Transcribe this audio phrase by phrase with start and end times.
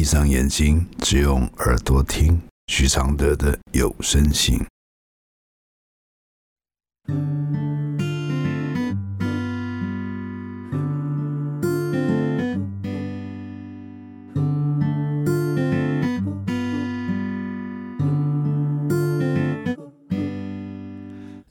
[0.00, 4.58] 闭上眼睛，只用耳朵听许常德的有声信。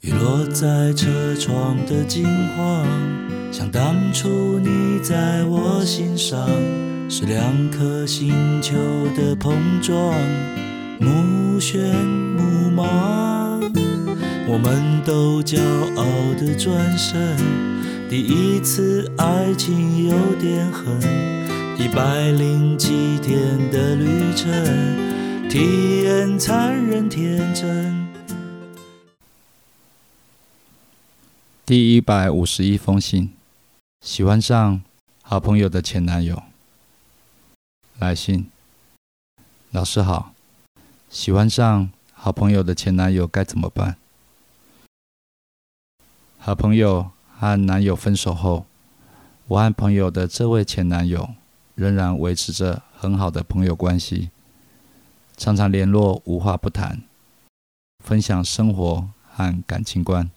[0.00, 2.24] 雨落在车窗的金
[2.56, 2.86] 黄，
[3.52, 6.48] 像当初你在我心上，
[7.10, 8.76] 是两颗星球
[9.16, 9.96] 的碰撞，
[11.00, 11.78] 目眩
[12.36, 13.58] 目盲。
[14.46, 15.58] 我们都骄
[15.96, 16.04] 傲
[16.38, 17.38] 的转身，
[18.10, 21.00] 第一次爱情有点狠，
[21.78, 28.06] 一百零七天的旅程，体验残忍天真。
[31.64, 33.30] 第一百五十一封信，
[34.02, 34.82] 喜欢上
[35.22, 36.42] 好朋友的前男友。
[37.98, 38.48] 来信，
[39.72, 40.32] 老师好，
[41.10, 43.96] 喜欢上好朋友的前男友该怎么办？
[46.38, 48.66] 好朋友和男友分手后，
[49.48, 51.30] 我和朋友的这位前男友
[51.74, 54.30] 仍然维持着很好的朋友关系，
[55.36, 57.02] 常常联络，无话不谈，
[58.04, 60.30] 分享生活和感情观。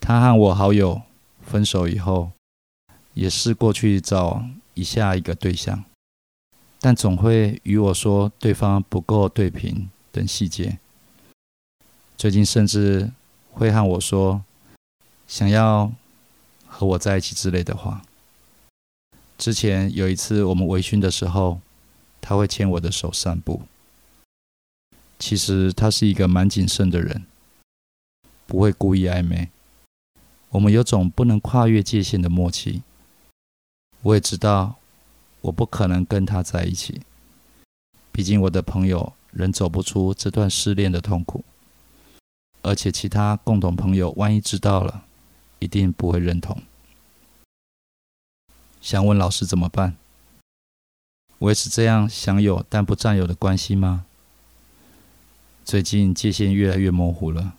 [0.00, 1.02] 他和我好友
[1.42, 2.32] 分手以后，
[3.12, 5.84] 也试过去找以下一个对象，
[6.84, 10.78] 但总会与我说对方不够对平等细节。
[12.14, 13.10] 最近甚至
[13.52, 14.44] 会和我说
[15.26, 15.90] 想要
[16.66, 18.02] 和我在一起之类的话。
[19.38, 21.58] 之前有一次我们微醺的时候，
[22.20, 23.62] 他会牵我的手散步。
[25.18, 27.24] 其实他是一个蛮谨慎的人，
[28.46, 29.48] 不会故意暧昧。
[30.50, 32.82] 我们有种不能跨越界限的默契。
[34.02, 34.76] 我也知道，
[35.44, 37.02] 我不可能跟他在一起。
[38.10, 41.44] 毕竟我的朋友仍走不出这段失恋的痛苦，
[42.62, 45.04] 而且其他共同朋友万一知道了，
[45.58, 46.62] 一定不会认同。
[48.80, 49.96] 想问老师怎么办？
[51.40, 54.06] 维持这样享有但不占有的关系吗？
[55.62, 57.54] 最近界限越来越模糊了，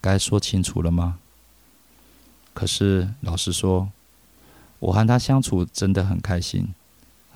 [0.00, 1.18] 该说清楚了吗？
[2.52, 3.90] 可是，老实说，
[4.78, 6.74] 我和他相处真的很开心，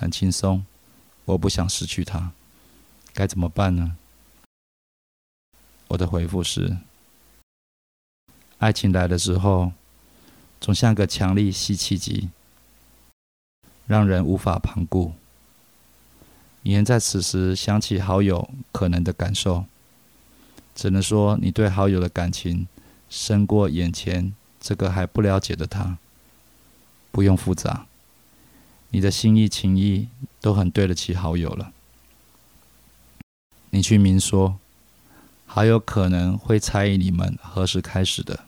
[0.00, 0.64] 很轻松。
[1.26, 2.32] 我不想失去他，
[3.12, 3.98] 该怎么办呢？
[5.88, 6.78] 我的回复是：
[8.56, 9.72] 爱情来的时候，
[10.58, 12.30] 总像个强力吸气机，
[13.86, 15.12] 让人无法旁顾。
[16.62, 19.66] 你能在此时想起好友可能的感受，
[20.74, 22.66] 只能说你对好友的感情
[23.10, 24.32] 胜过眼前。
[24.58, 25.96] 这个还不了解的他，
[27.10, 27.86] 不用复杂，
[28.90, 30.08] 你的心意情谊
[30.40, 31.72] 都很对得起好友了。
[33.70, 34.58] 你去明说，
[35.46, 38.44] 好友可能会猜疑你们何时开始的，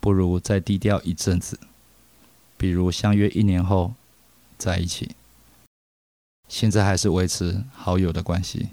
[0.00, 1.60] 不如再低调一阵子，
[2.56, 3.94] 比如相约一年后
[4.58, 5.14] 在一起。
[6.48, 8.68] 现在还是维持好友的关系，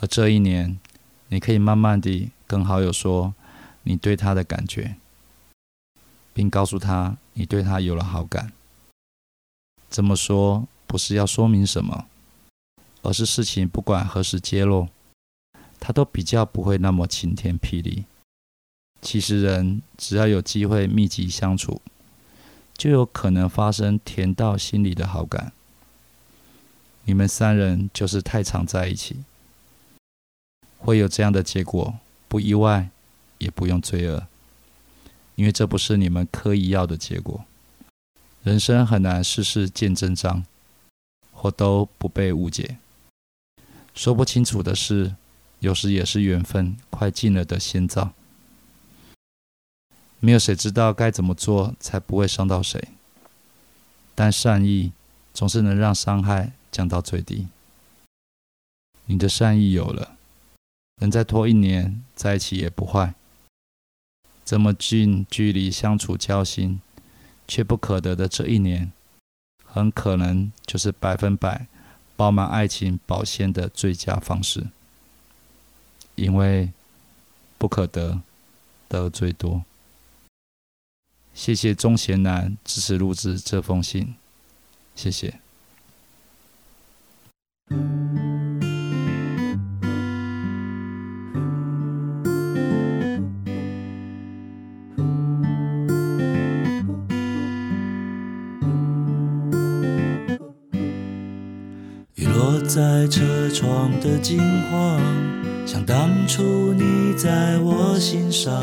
[0.00, 0.78] 而这一年，
[1.28, 3.34] 你可以慢慢地跟好友说。
[3.88, 4.96] 你对他的感觉，
[6.34, 8.52] 并告诉他你对他有了好感。
[9.90, 12.06] 这么说不是要说明什么，
[13.02, 14.88] 而是事情不管何时揭露，
[15.78, 18.04] 他都比较不会那么晴天霹雳。
[19.00, 21.80] 其实人只要有机会密集相处，
[22.76, 25.52] 就有可能发生甜到心里的好感。
[27.04, 29.24] 你们三人就是太常在一起，
[30.78, 31.98] 会有这样的结果，
[32.28, 32.90] 不意外。
[33.38, 34.26] 也不用罪恶，
[35.34, 37.44] 因为这不是你们刻意要的结果。
[38.46, 40.46] 人生很难事事见真章，
[41.32, 42.78] 或都不被误解。
[43.92, 45.16] 说不清楚的事，
[45.58, 48.12] 有时也是缘分快尽了的先兆。
[50.20, 52.90] 没有谁知道该怎么做才不会伤到谁，
[54.14, 54.92] 但善意
[55.34, 57.48] 总是能让伤害降到最低。
[59.06, 60.16] 你的善意有了，
[61.00, 63.12] 能再拖一年在一起也不坏。
[64.44, 66.80] 这么近距离相处交心，
[67.46, 68.92] 却不可得的这一年，
[69.64, 71.66] 很可能就是百分百
[72.16, 74.66] 包满爱情保鲜的最佳方式。
[76.14, 76.72] 因为
[77.58, 78.22] 不可得，
[78.88, 79.64] 得最多。
[81.34, 84.14] 谢谢钟贤南支持录制这封信，
[84.94, 85.40] 谢谢。
[102.66, 104.40] 在车窗的金
[104.70, 105.00] 黄，
[105.64, 108.60] 像当初你在我心上，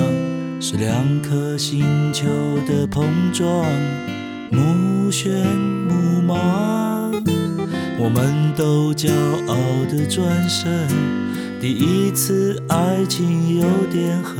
[0.59, 2.25] 是两颗星球
[2.67, 3.65] 的碰撞，
[4.51, 5.29] 目眩
[5.87, 6.33] 目盲。
[7.97, 9.09] 我们都骄
[9.47, 9.55] 傲
[9.89, 10.87] 的转身，
[11.61, 14.35] 第一次爱情有点狠，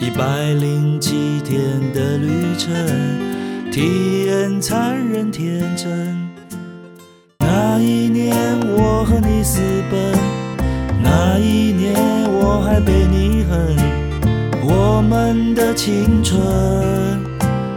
[0.00, 1.60] 一百零七天
[1.92, 2.74] 的旅程，
[3.70, 6.23] 体验残忍天真。
[7.84, 8.34] 那一年
[8.78, 9.60] 我和你私
[9.90, 10.00] 奔，
[11.02, 11.94] 那一年
[12.32, 13.76] 我还被你恨，
[14.62, 16.40] 我们的青春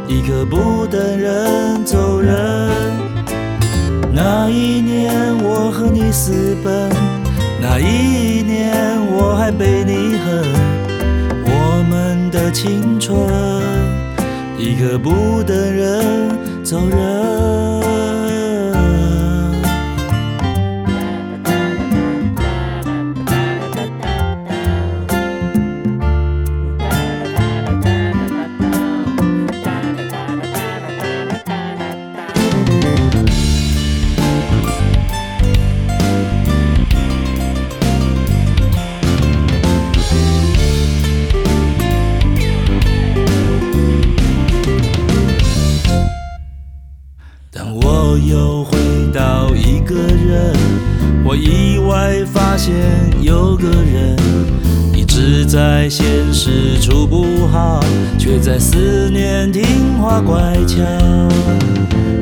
[0.07, 2.33] 一刻不等人走人。
[4.13, 5.13] 那一年
[5.43, 6.89] 我和你私奔，
[7.61, 8.73] 那一年
[9.11, 10.41] 我还被你恨，
[11.43, 13.19] 我们的青春
[14.57, 17.16] 一刻不等人走人。
[50.25, 50.53] 人，
[51.23, 52.73] 我意外发现
[53.21, 54.15] 有个人
[54.93, 57.83] 一直在现实处不好，
[58.17, 59.63] 却在思念听
[59.99, 60.77] 话乖巧。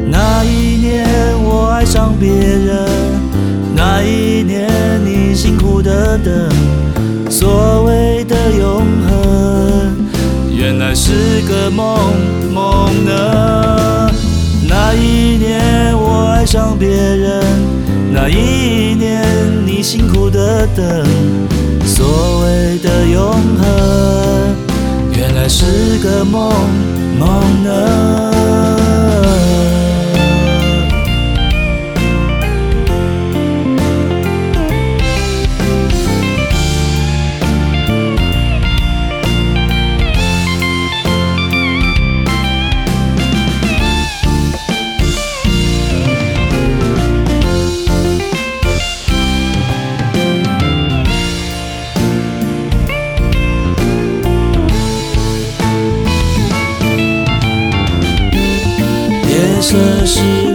[0.07, 1.07] 那一年
[1.43, 2.87] 我爱上别人，
[3.75, 4.69] 那一年
[5.03, 6.49] 你辛苦的等，
[7.29, 9.95] 所谓的永恒，
[10.55, 12.13] 原来是个梦
[12.53, 14.09] 梦呢。
[14.67, 17.43] 那一年我爱上别人，
[18.27, 19.23] 那一年
[19.67, 21.05] 你辛苦的等，
[21.85, 24.55] 所谓的永恒，
[25.15, 26.51] 原来是个梦
[27.19, 28.44] 梦呢。
[59.61, 60.54] 色是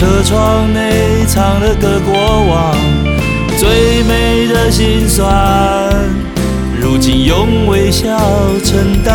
[0.00, 2.14] 车窗内藏了个过
[2.46, 2.74] 往，
[3.58, 5.28] 最美的心酸，
[6.80, 8.18] 如今用微笑
[8.64, 9.14] 承担。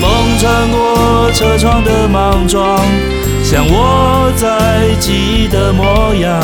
[0.00, 2.80] 风穿过车窗的莽撞，
[3.44, 6.42] 像我在记忆的模样，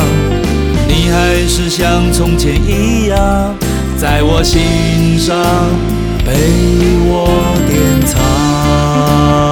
[0.87, 3.53] 你还是像从前一样，
[3.97, 5.35] 在我心上
[6.25, 6.31] 被
[7.03, 7.27] 我
[7.67, 9.50] 典藏。